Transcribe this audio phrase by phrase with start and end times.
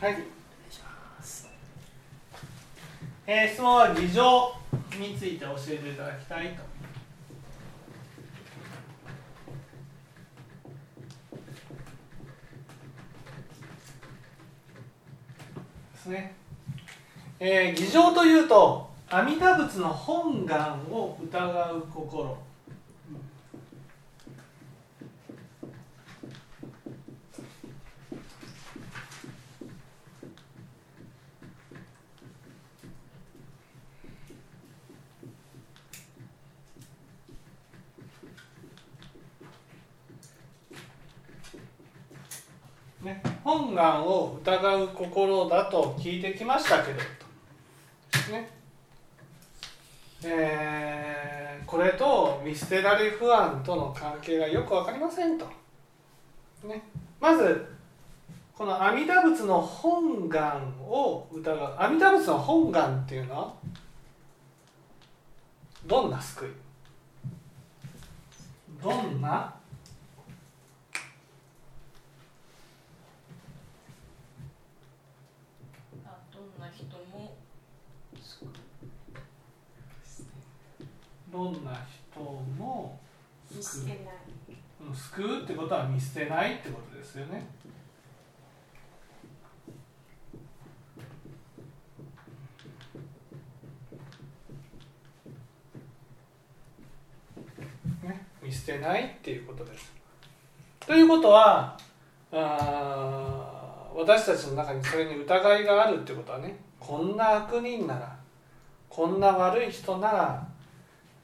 [0.00, 0.16] はい。
[3.26, 4.54] えー、質問は議場
[4.98, 6.62] について教えていただきたいと。
[15.92, 16.34] ですね、
[17.38, 22.38] えー、議場というと阿弥陀仏の本願を疑う心。
[43.02, 46.98] ね、本願を疑う心だと聞いてきましたけど。
[48.32, 48.50] ね。
[50.22, 55.46] えー、これと見捨てられ不安との関係がよく分かりませんと、
[56.64, 56.82] ね、
[57.18, 57.74] まず
[58.54, 61.76] この阿弥陀仏の本願を疑う。
[61.78, 63.54] 阿弥陀仏の本願っていうのは
[65.86, 66.50] どんな救い？
[68.82, 69.54] どんな
[81.32, 82.20] どんな人
[82.58, 82.98] も
[83.50, 83.88] 救
[84.79, 87.46] う救うってことは見捨てないってことですよね。
[98.02, 99.92] ね、見捨てないっていうことです。
[100.80, 101.78] ということは
[102.32, 108.16] あ私たちの中にそれに疑いがあるってことはねこんな悪人なら
[108.88, 110.50] こんな悪い人なら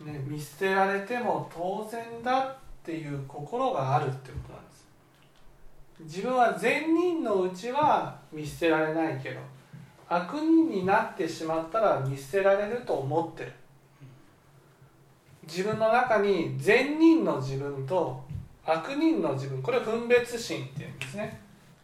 [0.04, 4.86] ね、見捨てられても当然だってていう心があるってことなんです。
[6.00, 9.40] 自分は善人のうちは見捨てられないけど
[10.08, 13.52] 悪人になってしまったら見捨てられると思ってる。
[15.42, 18.24] 自分の中に善人の自分と
[18.64, 21.40] 悪人の自分これ分別心っていうんですね。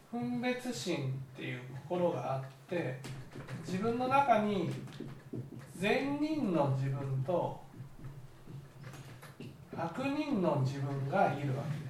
[0.09, 0.97] 分別心
[1.35, 1.59] っていう
[1.89, 2.97] 心があって
[3.65, 4.71] 自分の中に
[5.75, 7.59] 善人の自分と
[9.77, 11.83] 悪人の自分がいるわけで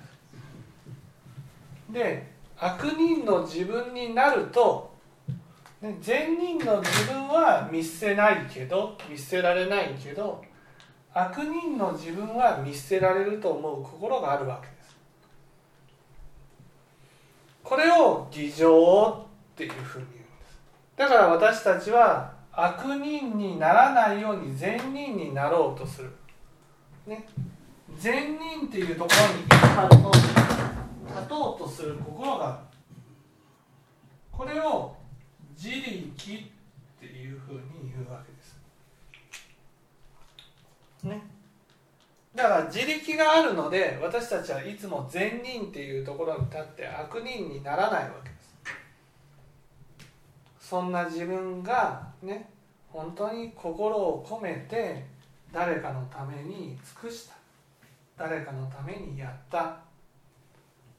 [1.90, 1.94] す。
[1.94, 4.94] で悪人の自分になると、
[6.00, 10.42] 善人の自分は見捨てないけど見捨てられないけど
[11.14, 14.98] 悪人の自分は見捨てられると思う心があるわけです。
[17.64, 20.60] これを偽情っていうふうに言うんです。
[20.96, 26.12] だから私たちは悪人にならないように善人になろうとする。
[27.06, 27.28] ね、
[27.98, 30.12] 善人っていうところに立とう
[31.08, 32.58] 立とうとする心がある
[34.32, 34.96] これを
[35.56, 36.10] 自力っ
[37.00, 38.58] ていうふうに言うわけです。
[41.04, 41.22] ね。
[42.36, 48.56] だから自力があるので私たちはいつも善人っていうところに立って悪人にならないわけです。
[50.60, 52.50] そんな自分がね
[52.90, 55.06] 本当に心を込めて
[55.52, 57.36] 誰かのために尽くした
[58.18, 59.78] 誰かのためにやった。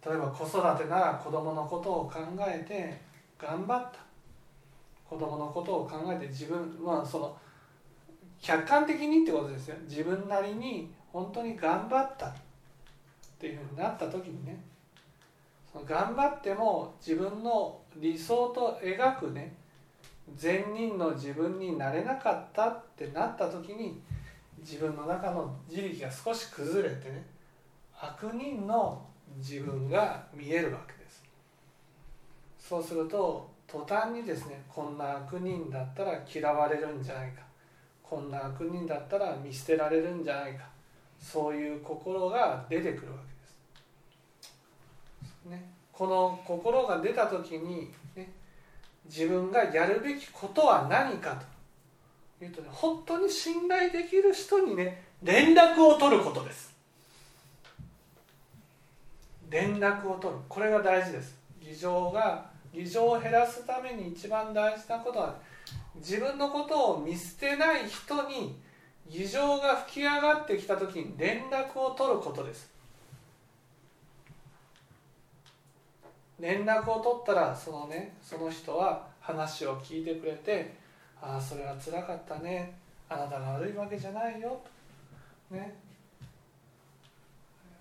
[0.05, 3.01] 例えば子育てなら子供のことを考えて
[3.39, 3.99] 頑張った。
[5.09, 7.37] 子供のことを考えて自分まあその
[8.41, 9.77] 客観的にってことですよ。
[9.89, 12.27] 自分なりに本当に頑張った。
[12.27, 12.33] っ
[13.39, 14.59] ていうふうになった時にね。
[15.73, 19.55] その頑張っても自分の理想と描くね。
[20.37, 24.01] 善人の自分になれなかったってなった時に
[24.65, 27.23] 自分の中の自力が少し崩れてね
[28.01, 31.23] 悪人の自分が見えるわけです。
[32.59, 37.43] そうすると途端にですねこんな悪人だったら嫌われるんじゃないか。
[38.03, 40.65] こんな悪人だったら見捨てられるんじゃないか。
[41.19, 43.25] そういう心が出てくるわけ
[45.47, 45.51] です。
[45.51, 48.31] ね、この心が出た時に、ね、
[49.05, 51.54] 自分がやるべきことは何かと。
[52.45, 56.75] 言うとね本当に信頼できる人にね連絡を取ることです。
[59.51, 60.41] 連絡を取る。
[60.49, 61.37] これが大事です。
[61.61, 65.37] 議場が議場を減らすために一番大事なことは
[65.97, 68.59] 自分のことを見捨てない人に
[69.09, 72.69] 議場が吹き上がってきた時に連絡を取ることです。
[76.41, 80.84] 連絡を取ったらそのねその人は話を聞いてくれて
[81.27, 82.77] ああそれはつらかったね。
[83.09, 84.61] あなたが悪いわけじゃないよ
[85.51, 85.75] ね。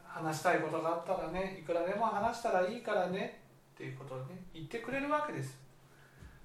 [0.07, 3.42] 話したいことがあったらねいくらでも話したらいいからね。
[3.75, 5.57] っていうことをね言ってくれるわけです。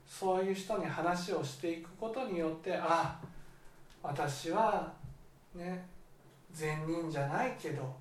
[0.06, 3.21] そういう人に話をしていくことによってあ
[4.03, 4.93] 私は
[5.55, 5.87] ね
[6.50, 7.95] 善人じゃないけど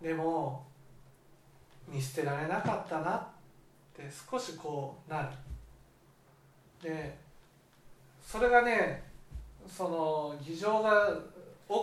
[0.00, 0.64] でも
[1.88, 3.26] 見捨てられなかったなっ
[3.94, 5.28] て少しこうなる。
[6.82, 7.25] で
[8.36, 9.02] それがね
[9.66, 11.08] その議場が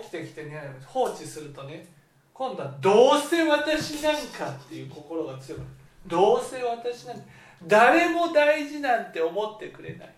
[0.01, 1.87] 起きてきてね放置するとね
[2.31, 5.61] 今度はどうせ私なんかっていう心が強く
[6.05, 7.23] どうせ私なんか
[7.65, 10.13] 誰も大事なんて思ってくれない、ね、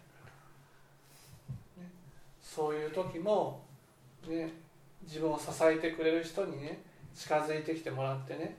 [2.42, 3.64] そういう時も
[4.28, 4.52] ね
[5.04, 6.82] 自分を支えてくれる人にね
[7.16, 8.58] 近づいてきてもらってね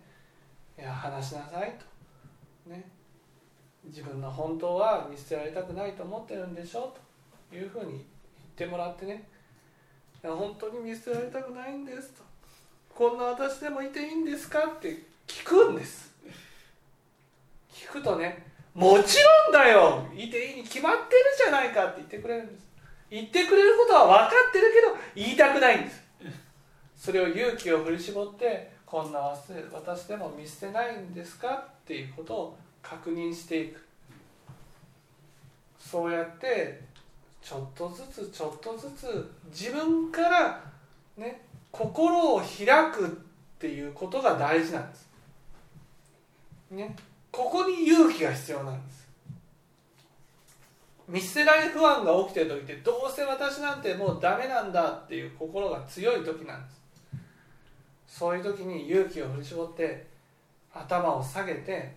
[0.78, 1.76] いや話しなさい
[2.64, 2.70] と。
[2.70, 2.84] ね。
[3.84, 7.06] 自分の本当は見捨てられたくないと思ってるんでしょと。
[7.52, 8.02] いうふうに言っ
[8.56, 9.28] てもらってね。
[10.22, 12.22] いや本当に見捨てられたくないんですと。
[12.94, 16.14] こんな私でもいていいんですかって聞くんです。
[17.72, 20.06] 聞くとねもちろんだよ。
[20.14, 22.66] いていいに決まってるじゃないかって言ってくれるんです。
[23.10, 26.02] 言ってくれることは分かってるけど言いたくないんです。
[26.96, 33.86] それを勇気を振り絞ってこんな私でも見捨てないんですかっていうことを確認していく。
[35.78, 36.85] そうやって
[37.46, 40.60] ちょっとずつちょっとずつ自分から
[41.16, 43.10] ね心を開くっ
[43.60, 45.08] ていうことが大事なんです。
[46.72, 46.96] ね、
[47.30, 49.06] ここに勇気が必要なんです。
[51.06, 56.80] 見捨てられ不安が起きてる時ってどうせ私なんてもうダメなんだっていう心が強い時なんです。
[58.18, 60.04] そういう時に勇気を振り絞って
[60.74, 61.94] 頭を下げて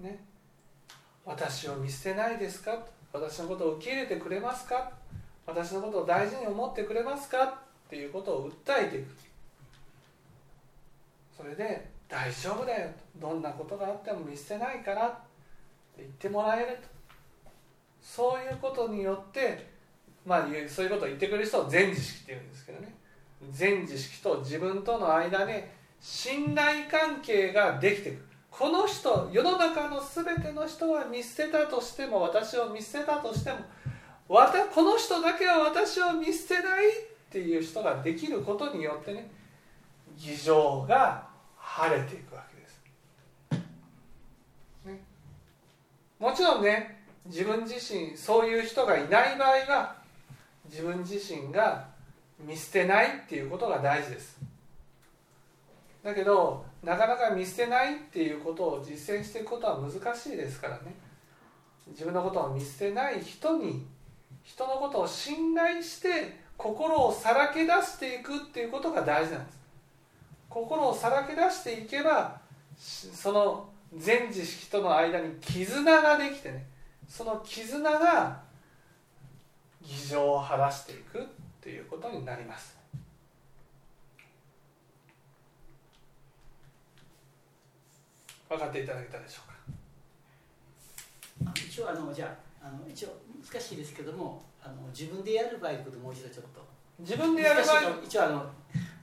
[0.00, 0.18] ね。
[1.24, 2.76] 私を見捨てないですか？
[3.12, 4.92] 私のことを受け入れてくれますか？
[5.46, 7.44] 私のことを大事に思ってくれますか？
[7.44, 7.54] っ
[7.88, 9.06] ていうことを訴えていく。
[11.36, 15.06] それで大丈夫だよどんなことがあっても見捨てないから。
[15.06, 15.18] って
[15.98, 16.82] 言ってもらえると。
[18.02, 19.66] そういうことによって
[20.26, 22.94] まあそういうことを言ってくれる人を全知識って言うんですけどね。
[23.50, 28.27] 全知識と自分との間で信頼関係ができてくる。
[28.58, 33.58] この人世の中の全ての人は見捨てたとしても私を見捨てたとしても
[34.26, 36.92] この人だけは私を見捨てないっ
[37.30, 39.30] ていう人ができることによってね
[40.18, 43.62] 議場が晴れていくわけです、
[44.86, 45.00] ね、
[46.18, 49.96] もちろんね自分自身そういう人がいない場合は
[50.68, 51.86] 自分自身が
[52.40, 54.47] 見捨てないっていうことが大事です。
[56.08, 60.94] だけどなかなか見捨てないっていうことを実践していくことは難しいですからね。
[61.88, 63.86] 自分のことを見捨てない人に
[64.42, 69.58] 人のことを信頼して心をさらけ出していくっていうことが大事なんです。
[70.48, 72.40] 心をさらけ出していけば
[72.78, 76.64] その全知識との間に絆ができてね
[77.06, 78.40] その絆が
[79.82, 81.22] 議場を晴らしていくっ
[81.60, 82.77] ていうことになります。
[88.48, 89.40] 分かっていただけたでしょ
[91.42, 91.52] うか？
[91.54, 93.08] 一応あのじゃあの一応
[93.52, 96.66] 難しいですけどもあの自分でやる場合こともう一度ちょっと。
[96.98, 98.50] 自分でやる場合一応あの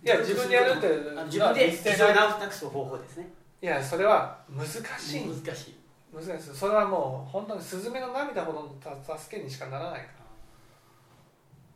[0.03, 0.87] いや自分でやるって
[1.25, 3.29] 自分です方法ですね。
[3.61, 4.77] いやそれは難し
[5.17, 5.21] い。
[5.27, 5.75] 難しい。
[6.13, 6.55] 難しい。
[6.55, 10.07] それはもう本当にスズメの涙ほどの助けにしかならないか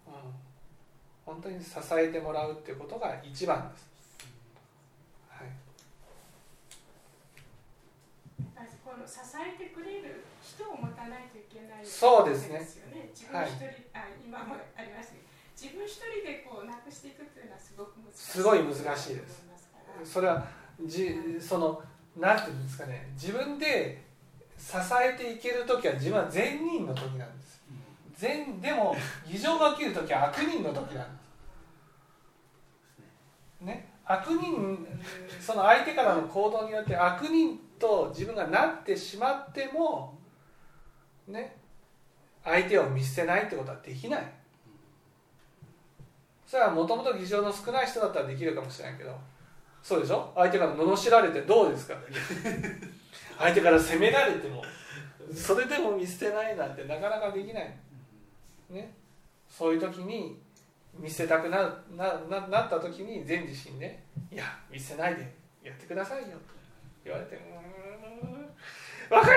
[0.07, 0.31] ら、うん、
[1.25, 3.89] 本当に支えてもらうっていうことが一番です、
[5.29, 5.47] はい、
[8.83, 12.59] この支えてくれる人を持たないといけない、そうですね。
[13.15, 15.25] 自分一人、はい、あ今もありましたけど
[15.55, 18.19] 自分一人でこうなくしていくっていうのはすごく難しい。
[18.19, 19.47] すごい難しいです。
[20.03, 20.45] それは
[20.85, 21.81] じその
[22.15, 23.09] なんていうんですかね。
[23.13, 24.03] 自分で
[24.57, 27.61] 支えていける時は自分は善人の時なんです。
[28.15, 28.95] 善でも
[29.27, 31.19] 異常が起きる時は悪人の時なんで
[33.59, 33.65] す。
[33.65, 33.89] ね。
[34.05, 34.87] 悪人
[35.39, 40.17] その相手からの行動によって悪人と自分がなってしまっても
[41.27, 41.55] ね
[42.43, 44.33] 相手を見捨てないってことはできない。
[46.45, 49.15] それはもともと議場の少ない人だったらできるかもしれないけど
[49.83, 50.31] そうでしょ？
[50.35, 51.93] 相手から罵られてどうですか？
[53.37, 54.63] 相手から責められても
[55.33, 57.77] それでも見捨てないなんてなかなかできない、
[58.71, 58.91] ね、
[59.47, 60.41] そういう時に
[60.95, 61.57] 見捨てたくな
[61.95, 65.31] なななった時に全自身ね「いや見捨てないで
[65.63, 66.58] やってくださいよ」と。
[67.03, 67.49] 言われて「うん分
[68.29, 68.55] か
[69.09, 69.27] りまし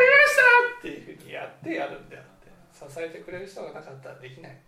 [0.72, 4.58] た!」っていうふうにやってやるんであって支えてくれる人がなかったらできない。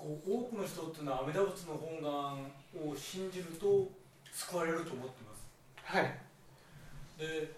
[0.00, 3.86] こう多くの人っていうのは阿弥陀仏の本願を信じると
[4.32, 5.46] 救われると思ってます。
[5.84, 6.18] はい、
[7.18, 7.52] で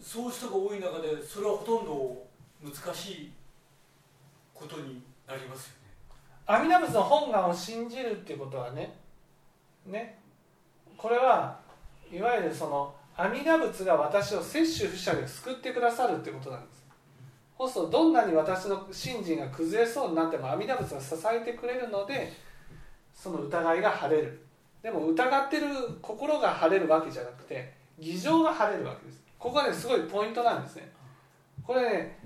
[0.00, 2.26] そういう人が多い中でそれはほとんど
[2.60, 3.32] 難しい
[4.52, 5.79] ことになりますよね
[6.50, 8.92] 阿弥陀仏の本願を信じるっていうことはね
[9.86, 10.18] ね
[10.96, 11.56] これは
[12.12, 16.80] いわゆるその阿弥陀仏が私を摂取不捨で救ってくださるってことなんです。
[17.56, 22.32] そうするとどんなに私の信心が崩れそうになっても阿弥陀仏が支えてくれるので
[23.14, 24.40] その疑いが晴れる。
[24.82, 25.66] でも疑ってる
[26.02, 29.22] 心が晴れるわけじゃなくて偽情が晴れるわけです。
[29.38, 30.90] ここはねすごいポイントなんですね。
[31.64, 32.18] これね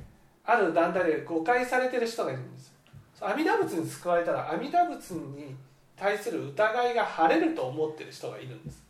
[0.47, 2.74] ある団体で誤解されてる人がいるんです
[3.21, 5.55] 阿弥陀仏に救われたら阿弥陀仏に
[5.97, 8.83] 対する疑いが晴れると思ってる人がいるんです。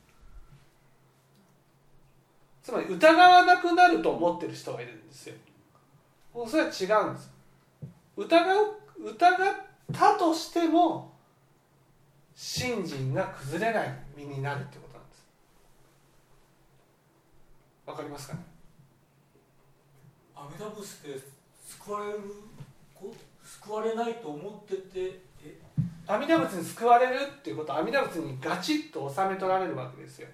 [2.63, 5.35] つまり疑わなくなると思ってる人がいるんですよ。
[6.49, 7.31] それは違うんです。
[8.17, 9.55] 疑う疑っ
[9.93, 11.13] たとしても
[12.35, 15.25] 信心が崩れない身になるってことなんです。
[17.87, 18.41] わかりますかね？
[20.35, 21.21] 阿弥陀仏で
[21.69, 22.19] 救われる
[23.63, 25.21] 救われないと思ってて
[26.07, 30.29] 阿弥陀仏に救われるっていうことは阿弥陀仏にガチッと収め取られるわけですよ。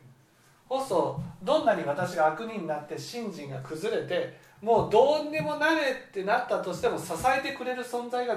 [0.68, 8.36] こそどんなに私が悪人になって信心が崩れてもうどうにもなれってなったとしても支えてくれる存在が阿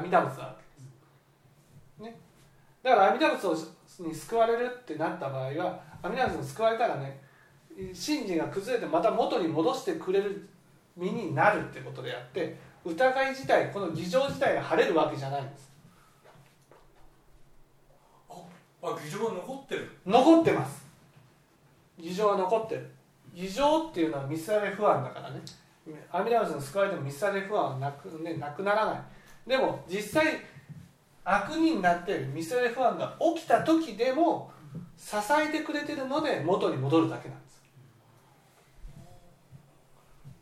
[0.00, 0.90] 弥陀仏なわけで
[1.98, 2.18] す、ね、
[2.82, 7.20] だから阿弥陀仏に救われるってなった場合は阿弥陀仏に救われたらね
[7.92, 10.48] 信心が崩れてまた元に戻してくれる
[10.96, 15.68] 身になるってことであって疑い自体この偽情自体が晴れるわけじゃないんです。
[18.80, 19.90] あ偽情は残ってる。
[20.06, 20.86] 残ってます。
[21.98, 22.90] 偽情は残ってる。
[23.34, 25.40] 偽情っていうのは見せられ不安だからね。
[26.12, 29.00] 阿弥陀仏に救われても見せられ不安はなく,、ね、なくならない。
[29.46, 30.40] でも実際
[31.24, 34.50] 悪人になって見せられ不安が起きた時でも
[34.96, 37.47] 支えてくれてるので元に戻るだけなんです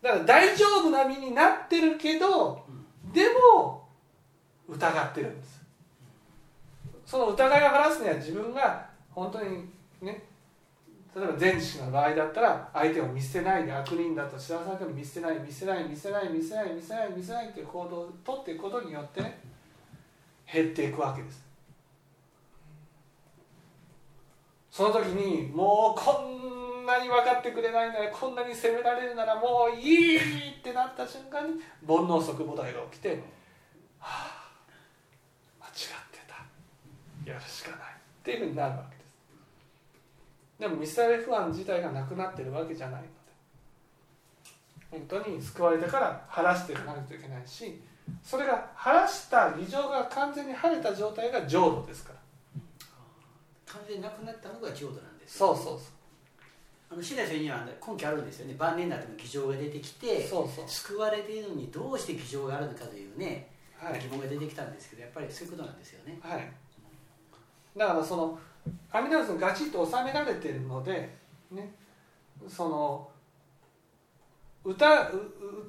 [0.06, 2.64] だから大丈夫な身になってるけど
[3.12, 3.88] でも
[4.68, 5.60] 疑ってるんです。
[7.04, 9.68] その疑いを晴らすには自分が本当に
[10.00, 10.22] ね
[11.14, 19.40] 例えば全知識の場合だったら相手を見捨てないで悪人だと知らされても見捨てない見捨てない見捨てない見捨てない見捨てない見捨てないという行動をとっていくことによってね
[20.52, 21.44] 減っていくわけです。
[24.70, 33.16] その時にもうこんなに分かってくれないならこんなに責められるならもういいってなった瞬間に煩悩即母体が起きては
[34.00, 34.50] あ
[35.60, 35.74] 間違っ
[36.12, 37.30] てた。
[37.30, 37.82] やるしかないっ
[38.22, 39.06] ていうふうになるわけです。
[40.60, 43.16] でも見せられ不安自体がなくなってるわけじゃないので。
[44.90, 47.82] 本当に救われてから晴らしていかないといけないし
[48.22, 52.16] それが晴らした異常が完全に晴れた状態が浄土ですから。
[53.66, 55.78] 完全になくなったのが浄土なんですそうそうそう
[56.88, 58.54] あの白井先生には根拠あるんですよね。
[58.54, 60.68] 晩年になっても偽情が出てきてそうそう。
[60.68, 64.00] 救われているのにどうして偽情があるのかというね、はい。
[64.00, 66.18] 疑問が出てきたんですけどやっぱりそういうことなんですよね。
[66.22, 66.48] はい。
[67.76, 68.38] だからその
[68.90, 71.14] 阿弥陀仏にガチッと収められているので
[71.50, 71.74] ね
[72.48, 73.08] その
[74.64, 75.16] 疑う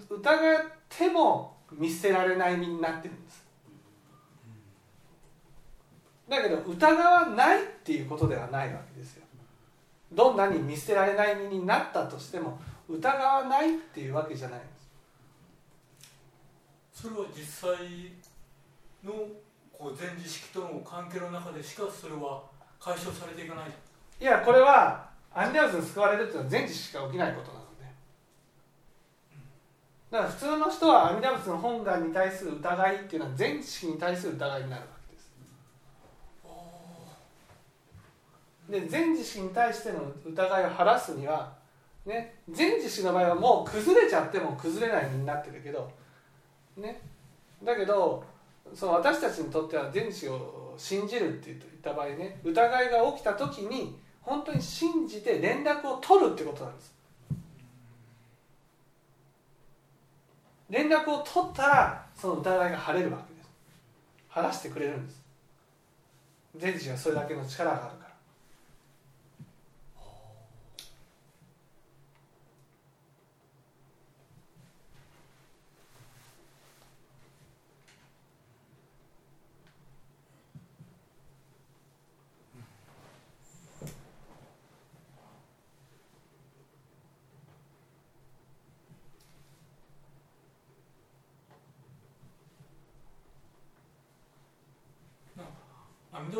[0.10, 3.46] う疑っても見捨てられない身になってるんです。
[6.30, 9.24] だけど疑わないっていうことではないわけですよ
[10.12, 14.60] どんなに見捨てられない身になったとしても疑わないっていうわけじゃない。
[14.60, 14.68] んで
[16.96, 17.78] すそれは実際
[19.04, 19.14] の
[19.72, 22.44] こう全知識との関係の中でしかそれは
[22.80, 23.66] 解消されていかない。
[24.20, 27.86] いやこれは阿弥陀仏に救われるっていうのは全知しか起きないことなので。
[30.10, 34.98] だから普通の人は阿弥陀仏の本願に対する疑いっていうのは全知識に対する疑いになるわけ
[38.70, 41.54] で全知識に対しての疑いを晴らすには
[42.06, 45.90] ね全知識の場合はもう崩れちゃっても崩れないになってるけど
[46.76, 47.02] ね。
[47.64, 48.24] だけど
[48.74, 56.98] その私たちにとっては全知を信じるって言った場合ね疑いが起きた時に本当に信じて連絡を取るってことなんです。
[60.70, 63.50] 連絡を取ったらその疑いが晴れるわけです。
[64.28, 65.24] 晴らしてくれるんです。
[66.58, 68.07] 全知はそれだけの力があるから。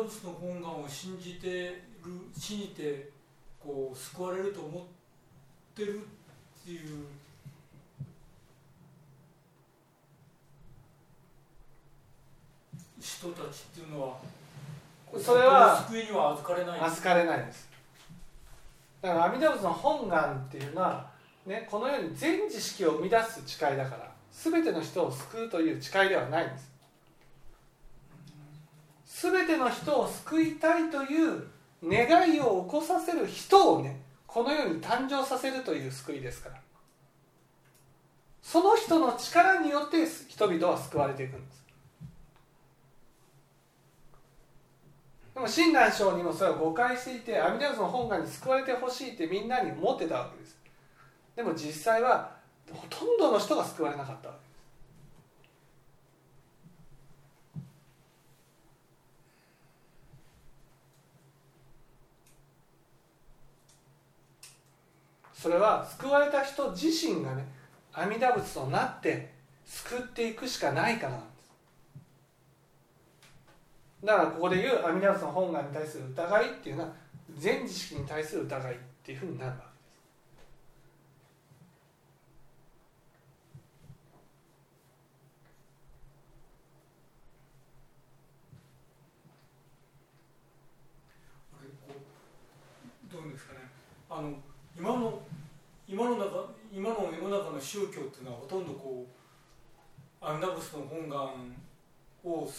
[0.08, 1.82] 阿弥陀仏の本願を信じてる
[2.36, 3.10] 信じて
[3.60, 4.82] こう救われると思っ
[5.74, 6.18] てるって
[6.68, 7.06] っていう。
[13.00, 14.18] 人たちっていうのは
[15.18, 16.80] それは救いには預かれない。
[16.80, 17.68] 預かれないです。
[19.00, 21.10] だから阿弥陀仏の本願っていうのは、
[21.46, 26.77] ね、このように全知識を生み出す誓いだから全ての人を救うという誓いではないんです
[29.20, 31.44] 全ての人を救いたいという
[31.82, 36.60] 願いを起こさせる人をねこの世に誕生させるという救いですから。
[38.40, 41.64] その人の力によって人々は救われていくんです。
[45.34, 50.56] でも親鸞聖にもそれを誤解していて阿弥陀仏の本願に救われてほしいってみんなに思ってたわけです。
[51.34, 52.36] でも実際は
[52.72, 54.40] ほとんどの人が救われなかったわけ。
[54.40, 54.47] です
[65.40, 67.46] それは救われた人自身がね
[67.92, 69.32] 阿弥陀仏となって
[69.64, 71.52] 救っていくしかないからなんです。
[74.04, 76.92] だからここで言う阿弥陀仏の本願に対する疑いっていうのは
[77.36, 79.68] 全知識に対する疑いっていうふうになるわけです。
[93.12, 93.60] どういうんですかね。
[94.10, 94.32] あの
[94.76, 95.27] 今の
[95.88, 101.18] 今の中今の世の中の宗教っていうのはほとんどこう阿弥陀仏の本願
[102.24, 102.50] を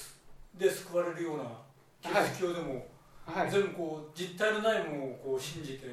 [0.57, 1.43] で救われるような
[2.01, 2.87] キリスト教でも、
[3.25, 3.51] はい。
[3.51, 5.85] 全部こう実体のないものをこう信じて、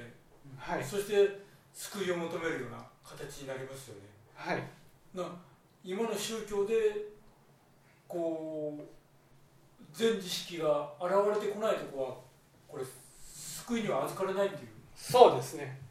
[0.56, 0.84] はい。
[0.84, 1.40] そして
[1.74, 4.00] 救いを求めるような形になりますよね。
[4.34, 4.62] はい。
[5.14, 5.24] な
[5.84, 6.74] 今の宗教で
[8.08, 8.82] こう
[9.92, 12.16] 全知識が現れてこないとこは
[12.68, 12.84] これ
[13.24, 14.68] 救いには預かれないっていう。
[14.94, 15.85] そうですね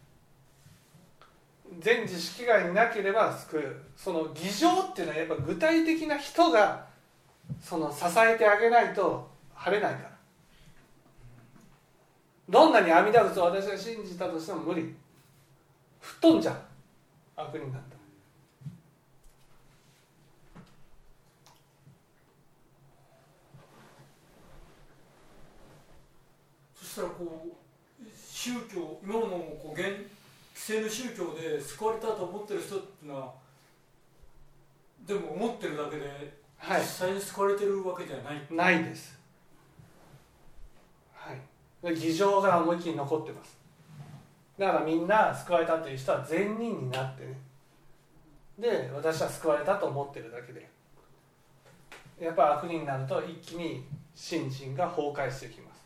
[1.80, 6.86] 全知識がいなければ救うその偽情っていうのはやっぱ具体的な人が
[7.62, 10.16] その支えてあげないと晴れないから。
[12.48, 14.96] どんなに阿弥陀仏を私が信じたとしても無理。
[16.00, 16.56] 吹っ飛んじゃう。
[17.38, 17.96] 悪人だった
[26.76, 27.66] そしたらこう
[28.16, 30.15] 宗教今のこう現
[30.56, 33.34] 既成の宗教で救われたと思ってる人っていうのは
[35.06, 36.82] でも思ってるだけではい。
[36.82, 39.20] 実際に救われてるわけじゃない、ないです。
[41.14, 41.96] はい。
[41.96, 43.58] 偽情が思いっきり残ってます。
[44.58, 47.38] だからみんな救われたという人は善人になってね。
[48.58, 50.70] で私は救われたと思ってるだけで。
[52.20, 53.84] やっぱ悪人になると一気に
[54.16, 55.85] 心身が崩壊してきます